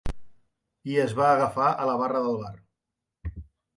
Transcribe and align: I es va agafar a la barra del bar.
I 0.93 0.95
es 1.03 1.13
va 1.21 1.27
agafar 1.33 1.67
a 1.83 1.85
la 1.91 1.99
barra 2.03 2.23
del 2.29 2.43
bar. 2.43 3.39